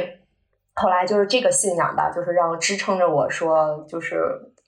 [0.74, 4.16] 后来就是这个信仰吧，就是让支撑着我说，就是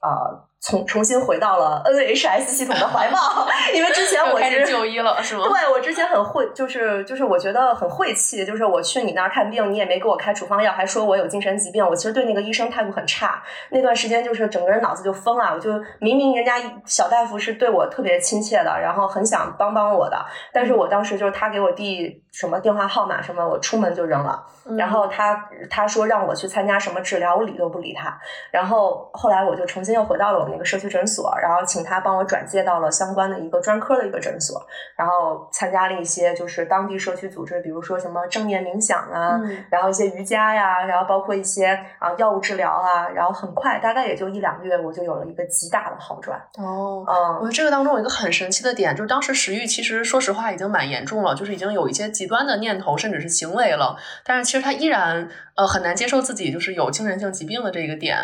[0.01, 0.47] 啊。
[0.61, 3.19] 重重新回到了 NHS 系统的怀抱，
[3.75, 5.45] 因为之前我开始就医了，是吗？
[5.45, 13.43] 对，我之前很晦，就是就是我觉得很晦气，就是我去你那儿看病，你也没给我开处方药，还说我有精神疾病，我其实对那个医生态度很差。
[13.71, 24.45] 那段时间就是整个人脑子就疯了，我就明明人家小大夫是对我特别亲切的，然后很想帮帮我的，但是我当时就是他给我递什么电话号码什么，我出门就扔了。
[24.77, 28.17] 然后他他说让我去参加什么治疗，我理都不理他。
[28.51, 34.65] 然后后来我就重新又回到了我那个社区诊所，然后请他帮我转介到了相关的一个专科的一个诊所，
[34.97, 41.67] 然后参加了一些就是当地社区组织，比如说什么正念冥想啊，然后一些瑜伽呀，然后包括一些
[41.99, 46.41] 啊药物治疗啊，然后很快大概也就一两个月，我就有了一个极大的好转。
[46.59, 54.61] 哦，嗯，我觉得这个当中有一个很神奇的点，就是当时食欲其实说实话已经蛮严重了，就是已经有一些极端的念头甚至是行为了，但是其实。
[54.61, 58.19] 他依然呃很难接受自己就是有精神性疾病的这个点，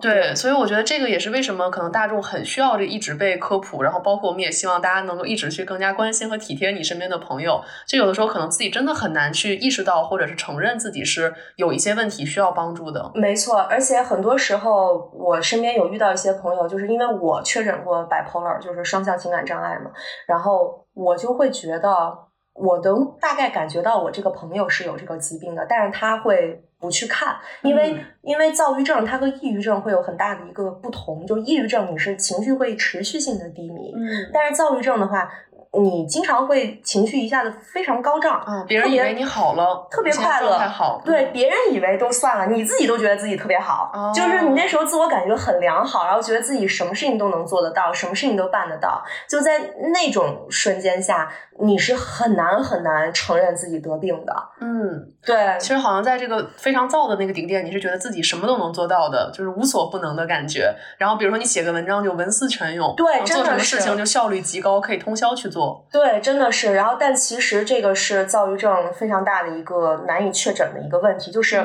[0.00, 7.60] 对，所以我觉得这个也是为什么可能大众很需要这一直被科普，然后包括我们也希望大家能够一直去更加关心和体贴你身边的朋友。
[7.86, 13.10] 就有的时候可能自己真的很难去意识到或者是承认自己是有一些问题需要帮助的。
[13.14, 19.90] 没错，而且很多时候我身边有遇到一些朋友，就是因为我确诊过 bipolar，就是双向情感障碍嘛，
[20.26, 22.16] 然后我就会觉得。
[22.54, 35.30] 我能大概感觉到我这个朋友是有这个疾病的，但是他会不去看，因为因为躁郁症它和抑郁症会有很大的一个不同，就抑郁症你是情绪会持续性的低迷，嗯，但是躁郁症的话。
[35.76, 49.58] 你经常会情绪一下子非常高涨，嗯，别人以为你好了，特别快乐，好，对，别人以为都算了，你自己都觉得自己特别好，就是你那时候自我感觉很良好，然后觉得自己什么事情都能做得到，什么事情都办得到，就在
[49.92, 65.63] 那种瞬间下，你是很难很难承认自己得病的，嗯，对，其实好像在这个非常燥的那个顶点，你是觉得自己什么都能做到的，就是无所不能的感觉，然后比如说你写个文章就文思泉涌，对，做什么事情就效率极高，可以通宵去做。
[65.92, 66.74] 对，真的是。
[66.74, 71.62] 然后，但其实这个是躁郁症非常大的一个难以确诊的一个问题，就是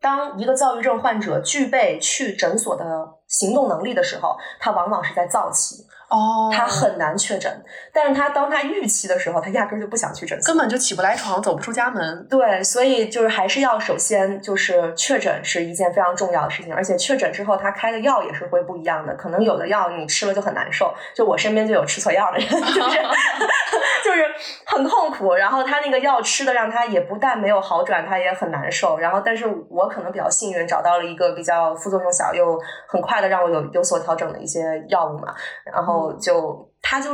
[0.00, 5.84] 当一个躁郁症患者具备去诊所的行动能力的时候，他往往是在躁期。
[6.10, 12.26] 哦，他很难确诊，但是他当他预期的时候，他压根就不想去诊，根本就起不来床，走不出家门。
[12.28, 22.56] 对，所以就是还是要首先就是确诊是一件非常重要的事情，而且确诊之后他开的药也是会不一样的，可能有的药你吃了就很难受，就我身边就有吃错药的人，就
[22.90, 22.98] 是
[24.02, 24.24] 就是
[24.66, 35.32] 很痛苦，然后他那个药吃的让他也不但没有好转，他也很难受，然后但是我可能比较幸运找到了一个比较副作用小又很快的让我有有所调整的一些药物嘛，
[35.64, 35.99] 然后。
[36.20, 37.10] 就他就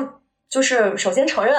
[0.48, 1.54] 就是首先承认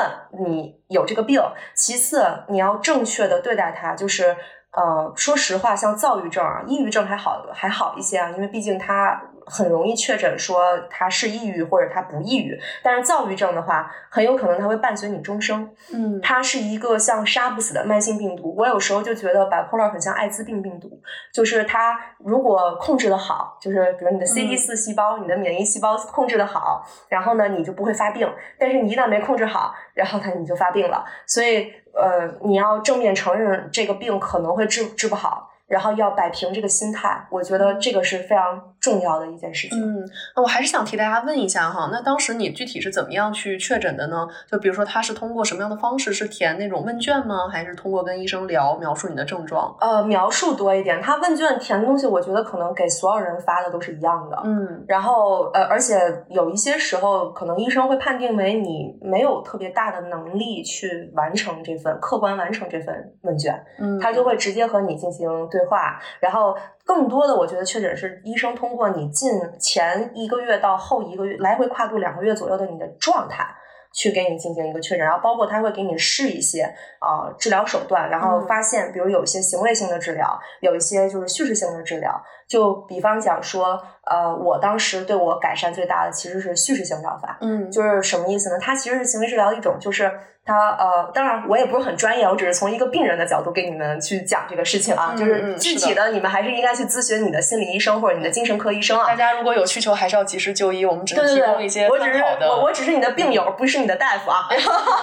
[0.46, 1.42] 你有这个病，
[1.76, 3.96] 其次你要正确的对待他。
[3.96, 4.36] 就是
[4.72, 9.22] 呃，说实话，像躁郁症啊、抑郁症还好还好一些啊，因为毕竟他。
[9.50, 15.70] 很容易确诊说他是抑郁或者他不抑郁，但是躁郁症的话，很有可能它会伴随你终生。
[15.94, 18.54] 嗯，它是一个像杀不死的慢性病毒。
[18.58, 21.02] 我有时候就觉得 bipolar 很像艾滋病病毒，
[21.34, 28.30] 就是它如果控制的好，就是比如你的 CD 四细胞、你的免疫细胞控制的好，然后呢，你就不会发病。
[28.60, 31.06] 但是你一旦没控制好，然后它你就发病了。
[31.26, 35.52] 所以呃，你要正面承认这个病可能会治治不好。
[35.68, 39.80] 然后要摆平这个心态，我觉得这个是非常重要的一件事情。
[39.82, 44.28] 嗯，那我还是想替大家问一下哈，那当时你具体是怎么样去确诊的呢？
[44.50, 46.14] 就比如说他是通过什么样的方式？
[46.14, 47.48] 是填那种问卷吗？
[47.48, 49.76] 还是通过跟医生聊，描述你的症状？
[49.80, 51.02] 呃，描述多一点。
[51.02, 54.42] 他问卷填的东西，我觉得可能给所有人发的都是一样的。
[54.44, 54.84] 嗯。
[54.88, 55.96] 然后呃，而且
[56.30, 63.54] 有一些时候，可能医生会判定为你没有特别大的能力去完成这份客观完成这份问卷。
[63.80, 64.00] 嗯。
[64.00, 65.28] 他就会直接和你进行。
[65.52, 66.56] 对话，然后
[66.88, 73.46] 更多的，我觉得确诊是医生通过你近前一个月到后一个月来回跨度两个月左右的你的状态，
[73.94, 76.64] 去给你进行一个确诊，然后包括他会给你试一些
[77.00, 88.58] 啊治疗手段，然后发现，比如有一些行为性的治疗，有一些就是叙事性的治疗，就比方讲说，呃，我当时对我改善最大的其实是叙事性疗法，嗯，就是什么意思呢？
[88.60, 90.12] 它其实是行为治疗的一种，就是。
[90.50, 95.14] 它呃，当然我也不是很专业，我只是从一个病人的角度给你们去讲这个事情啊。
[95.14, 99.06] 就是具体的，你们还是应该去咨询你的心理医生或者你的精神科医生啊。
[99.08, 100.86] 大家如果有需求，还是要及时就医。
[100.86, 104.48] 我们只是提供一些我只是我我只是你的病友，不是你的大夫啊。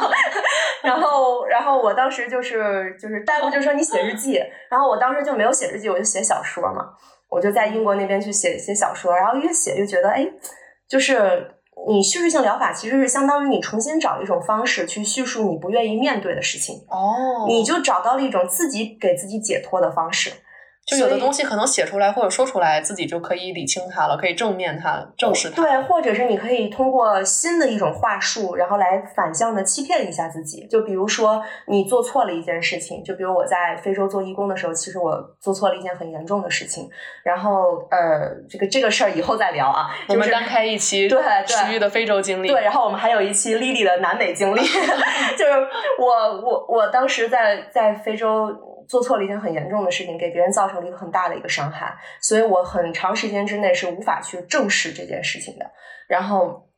[0.82, 6.88] 然后然后我当时就是就是大夫就说你写日记，然后我当时就没有写日记，我就写小说嘛。
[7.34, 10.26] 我就在英国那边去写写小说，然后越写越觉得哎，
[10.88, 11.50] 就是。
[11.86, 20.30] 你叙事性疗法其实是相当于你重新找一种方式去叙述你不愿意面对的事情，哦，你就找到了一种自己给自己解脱的方式。
[20.86, 25.62] 就有的东西可能写出来或者说出来，自己就可以理清它了，可以正面它、正视它。
[25.62, 30.66] 对，或者是你可以通过新的一种话术，然后来反向的欺骗一下自己。
[30.66, 36.88] 就比如说你做错了一件事情，就比如我在非洲做义工的时候，其实我做错了一件很严重的事情。
[37.22, 39.88] 然后呃，这个这个事儿以后再聊啊。
[40.06, 42.48] 就是我们单开一期 对对石玉的非洲经历。
[42.48, 44.60] 对，然后我们还有一期 Lily 的南美经历，
[45.38, 45.52] 就是
[45.98, 48.54] 我我我当时在在非洲
[48.88, 55.70] 做错了一件很严重的事情，给别人造成了一个很大的一个伤害，所以我很长时间之内是无法去正视这件事情的。
[56.06, 56.68] 然后，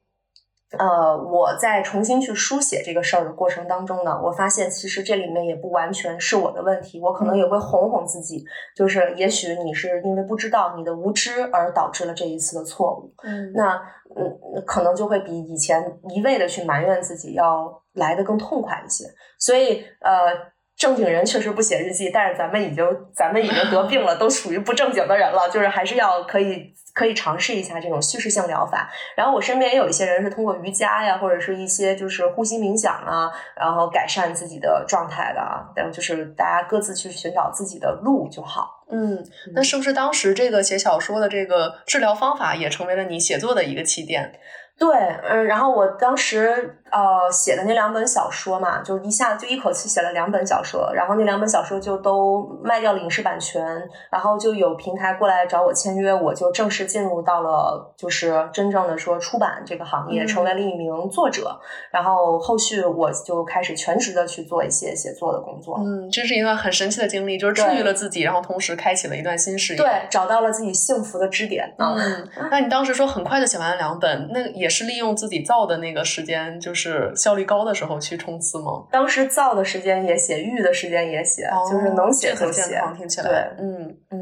[0.79, 8.45] 呃，我在重新去书写这个事儿的过程当中呢，我发现其实这里面也不完全是我的问题，我可能也会哄哄自己，
[8.75, 13.13] 就是也许你是因为不知道你的无知而导致了这一次的错误。
[13.23, 13.81] 嗯，那
[14.17, 19.05] 嗯，可能就会比以前一味的去埋怨自己要来的更痛快一些。
[19.39, 20.33] 所以呃，
[20.77, 28.91] 正经人确实不写日记，但是咱们已经咱们已经得病了，都属于不正经的人了，就是还是要可以可以尝试一下这种叙事性疗法。
[29.16, 35.64] 然后我身边也有一些人是通过瑜伽呀，或者是一些就是呼吸冥想啊，然后改善自己的状态的啊。
[35.74, 38.85] 但就是大家各自去寻找自己的路就好。
[38.91, 39.24] 嗯，
[39.55, 44.39] 那是不是当时这个写小说的这个治疗方法也成为了你写作的一个起点？
[44.79, 53.64] 对，嗯，然后我当时呃写的那两本小说嘛，就一下就一口气写了两本小说，然后那两本小说就都卖掉了影视版权，
[54.11, 61.59] 然后就有平台过来找我签约，我就正式进入到了就是真正的说出版这个行业，嗯成为了一名作者，
[61.91, 65.78] 然后后续我就开始全职的去做一些写作的工作。
[65.78, 69.78] 嗯，这是一段很神奇的经历，就是治愈了自己，然后同时开启了一段新事业。
[69.78, 71.95] 对，找到了自己幸福的支点啊！
[71.97, 76.76] 嗯，那你当时说很快就写完了两本，那也是利用自己造的那个时间，就是
[77.14, 78.85] 效率高的时候去冲刺吗？
[78.93, 82.62] 当时造的时间也写，育的时间也写，就是能写就写。
[82.62, 83.29] 很健康，听起来。
[83.29, 84.20] 对，嗯嗯，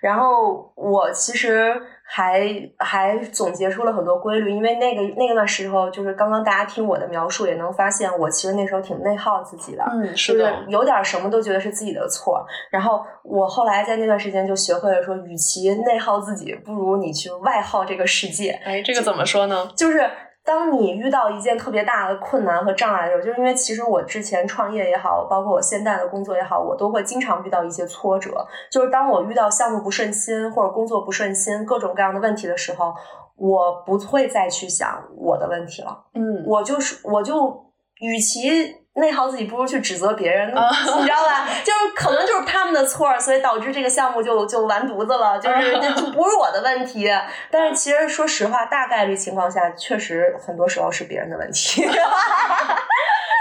[0.00, 1.74] 然后我其实
[2.04, 2.42] 还
[2.78, 12.44] 还总结出了很多规律，因为那个那个段时候，就是刚刚大家听我的描述，也能发现我其实那时候挺内耗自己的，嗯，就是的，有点什么都觉得是自己的错。
[12.70, 18.50] 然后我后来在那段时间就学会了说，与其内耗自己，不如你去外耗这个世界。
[18.64, 19.70] 哎，这个怎么说呢？
[19.76, 20.08] 就是
[20.48, 28.46] 当你遇到一件特别大的困难和障碍的时候，就是因为其实我之前创业也好，包括我现在的工作也好，我都会经常遇到一些挫折。
[28.70, 32.94] 就是当我遇到项目不顺心或者工作不顺心各种各样的问题的时候，
[33.36, 37.66] 我不会再去想我的问题了，嗯，我就是我就
[38.00, 38.87] 与其。
[38.98, 40.68] 内耗自己，不如去指责别人，啊
[40.98, 41.46] 你知道吧？
[41.64, 47.10] 就是可能就是他们的错儿，所以导致这个项目就就完犊子了，就是啊 就就不是我的问题。
[47.50, 51.86] 但是其实说实话，大概率情况下，确实很多时候是别人的问题。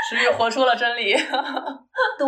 [0.10, 1.14] 石玉活出了真理。
[2.18, 2.28] 对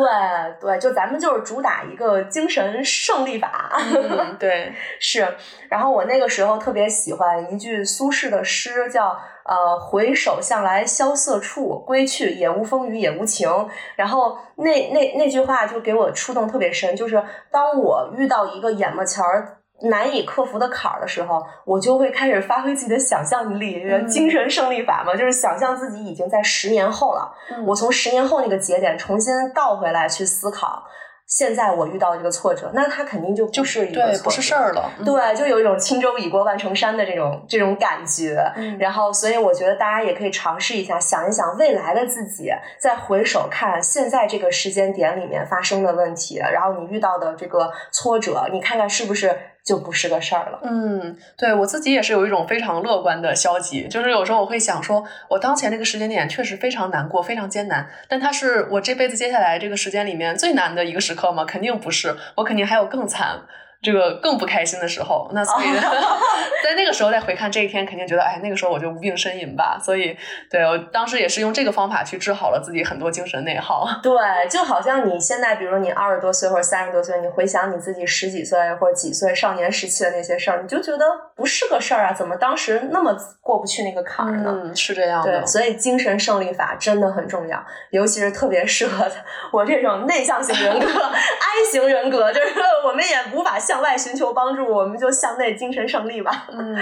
[0.60, 3.72] 对，就咱们就是主打一个精神胜利法。
[3.96, 5.26] 嗯，对，是。
[5.70, 9.18] 然后我那个时候特别喜欢一句苏轼的诗，叫
[9.50, 13.50] 呃“回首向来萧瑟处，归去，也无风雨也无晴”。
[13.98, 17.22] 然后那那那句话就给我触动特别深，就是
[17.52, 19.56] 当我遇到一个眼巴前儿。
[19.84, 27.34] 难以克服的坎儿的时候，我就会开始发挥自己的想象力，嗯精神胜利法嘛，就是想象自己已经在十年后了。
[27.50, 30.84] 嗯我从十年后那个节点重新倒回来去思考，
[31.30, 34.92] 现在我遇到这个挫折，那它肯定就不是一个对，挫不是折事儿了。
[34.98, 38.36] 嗯，对，就有一种轻舟已过万重山的这种这种感觉。
[38.56, 49.38] 嗯然后，所以我觉得大家也可以尝试一下，想一想未来的自己，再回首看现在这个时间点里面发生的问题，然后你遇到的这个挫折，你看看是不是
[49.70, 50.60] 就不是个事儿了。
[50.64, 61.46] 嗯，对我自己也是有一种非常乐观的消极，就是有时候我会想说，我当前这个时间点确实非常难过，非常艰难，但它是我这辈子接下来这个时间里面最难的一个时刻吗？
[61.46, 63.42] 肯定不是，我肯定还有更惨。
[63.82, 65.68] 这个更不开心的时候，那所以
[66.64, 69.80] 在那个时候再回看这一天，肯定觉得，哎，那个时候我就无病呻吟吧。
[69.82, 70.18] 所以，
[70.50, 73.88] 对我当时也是用这个方法去治好了自己很多精神内耗。
[74.04, 74.12] 对，
[74.50, 81.06] 就好像你现在，比如你二十多岁或者三十多岁，你回想你自己十几岁或者几岁少年时期的那些事儿，你就觉得
[81.36, 84.62] 不是个事儿啊，怎么当时那么过不去那个坎儿呢？
[84.66, 85.46] 嗯，是这样的对，。
[85.48, 89.10] 所以精神胜利法真的很重要，尤其是特别适合
[89.54, 92.54] 我这种内向型人格、 I 型人格，就是
[92.86, 96.46] 我们也无法向外寻求帮助，我们就向内精神胜利吧。
[96.50, 96.76] 嗯，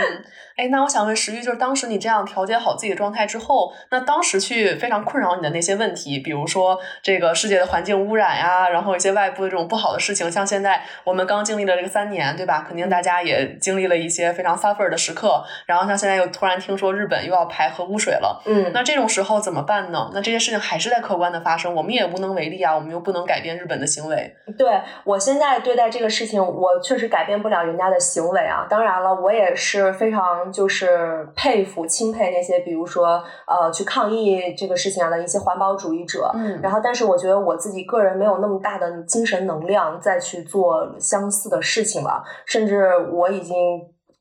[0.57, 12.65] 哎，那我想问石玉，就是当时你这样调节好自己的状态之后，那当时去非常困扰你的那些问题，比如说这个世界的环境污染呀，然后一些外部的这种不好的事情，像现在我们刚经历了这个三年，对吧？
[12.67, 15.43] 肯定大家也经历了一些非常常 suffer 的时刻。
[15.67, 20.09] 然后像现在又突然听说日本又要排核污水了，嗯，那这种时候怎么办呢？
[20.13, 24.35] 那这些事情还是在客观的发生，我们也无能为力啊，我们又不能改变日本的行为。
[24.57, 28.65] 对我现在对待这个事情，我确实改变不了人家的行为啊。
[28.67, 36.31] 当然了，我也是非常就是佩服、钦佩那些比如说呃去抗议这个事情的一些环保主义者。
[36.33, 43.55] 嗯然后，但是我觉得我自己个人没有那么大的精神能量再去做相似的事情了，甚至我已经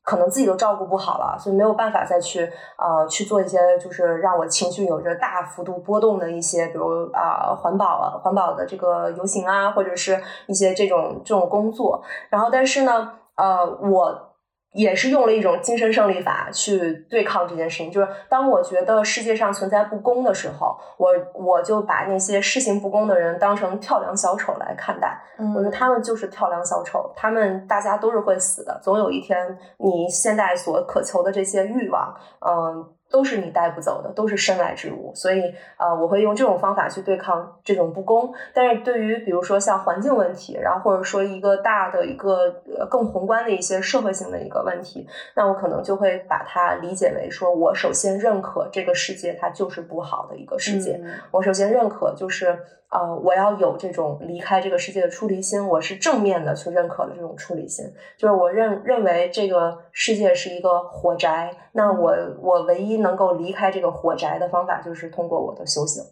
[0.03, 12.01] 可能自己都照顾不好了，所以没有办法再去呃去做一些就是让我情绪有着大幅度波动的一些，比如啊、环保啊环保的这个游行啊，或者是一些这种这种工作。
[12.29, 14.26] 然后，但是呢，呃，我。
[14.73, 25.19] 也是用了一种精神胜利法去对抗这件事情，就是当我觉得世界上存在不公的时候，我我就把那些施行不公的人当成跳梁小丑来看待。
[25.39, 32.13] 嗯我说他们就是跳梁小丑，他们大家都是会死的，总有一天你现在所渴求的这些欲望，
[32.45, 35.11] 嗯、都是你带不走的，都是身外之物。
[35.15, 38.33] 所以，呃，我会用这种方法去对抗这种不公。
[38.53, 50.99] 但是对于比如说像环境问题，然后或者说一个大的一个呃更宏观的一些社会性的一个问题，那我可能就会把它理解为说，我首先认可这个世界它就是不好的一个世界。
[51.01, 52.57] 嗯我首先认可就是
[52.89, 57.85] 呃，我要有这种离开这个世界的出离心，我是正面的去认可了这种出离心，
[58.17, 66.03] 就是我认认为这个世界是一个火宅，那我我唯一能够离开这个火宅的方法就是通过我的修行。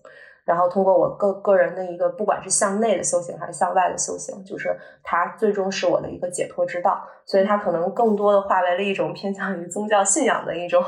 [0.45, 7.03] 然后通过我个个人的一个，不管是向内的修行还是向外的修行，就是它最终是我的一个解脱之道。
[7.25, 10.83] 所以它可能更多的化为了一种偏向于宗教信仰的一种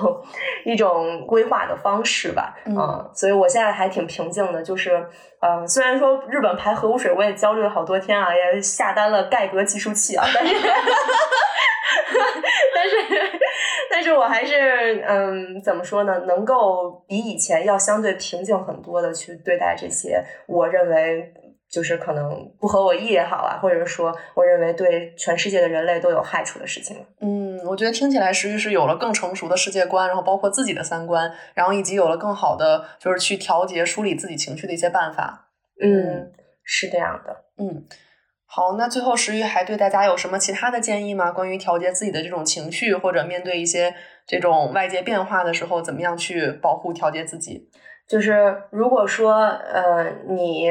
[0.63, 2.55] 一种规划的方式吧。
[2.67, 5.03] 嗯所以我现在还挺平静的，就是
[5.41, 10.53] 呃，虽然说日本排核污水，我也焦虑了好多天啊，也下单了盖革计数器啊，但是
[12.75, 13.36] 但是
[14.07, 16.17] 但是我还是嗯，怎么说呢？
[16.19, 21.33] 能够比以前要相对平静很多的去对待这些我认为
[21.69, 27.05] 就是可能不合我意也好啊，或者说我认为对全世界的人类都有害处的事情。
[27.19, 35.49] 嗯，我觉得听起来石玉是有了更成熟的世界观，然后包括自己的三观，然后以及有了更好的就是去调节、梳理自己情绪的一些办法。
[35.81, 36.31] 嗯，
[36.63, 37.43] 是这样的。
[37.57, 37.83] 嗯，
[38.49, 41.31] 好，那最后石玉还对大家有什么其他的建议吗？
[41.31, 43.93] 关于调节自己的这种情绪，或者面对一些
[44.25, 47.69] 这种外界变化的时候，怎么样去保护、调节自己？
[48.07, 50.69] 就是如果说呃你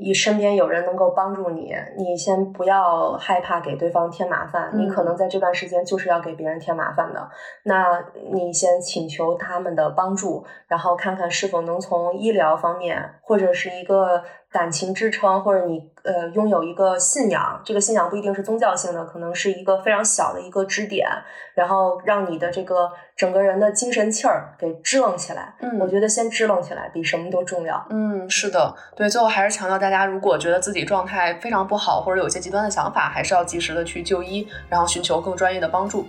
[0.00, 7.28] 你身边有人能够帮助你，你先不要害怕给对方添麻烦，嗯你可能在这段时间就是要给别人添麻烦的，
[7.64, 21.06] 那你先请求他们的帮助，然后看看是否能从医疗方面或者是一个感情支撑，或者你呃拥有一个信仰，这个信仰不一定是宗教性的，可能是一个非常小的一个支点，
[21.54, 25.54] 然后让你的这个整个人的精神气儿给支棱起来。
[25.60, 27.86] 嗯我觉得先支棱起来比什么都重要。
[27.90, 36.06] 嗯，是的，对，最后还是强调大家，如果觉得自己状态非常不好，或者有一些极端的想法，还是要及时的去就医，然后寻求更专业的帮助。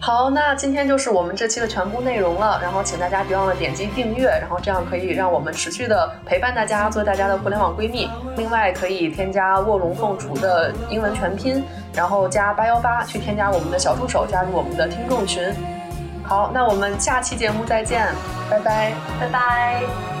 [0.00, 8.08] 好，那今天就是我们这期的全部内容了，然后请大家别忘了点击订阅，然后这样可以让我们持续的陪伴大家，做大家的互联网闺蜜。
[8.36, 15.52] 另外可以添加卧龙凤雏的英文全拼，然后加八幺八去添加我们的小助手，加入我们的听众群。
[16.22, 18.06] 好，那我们下期节目再见，
[18.48, 18.92] 拜拜。
[19.18, 20.17] 拜拜。